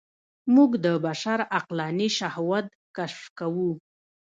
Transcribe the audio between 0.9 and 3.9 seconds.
بشر عقلاني شهود کشف کوو.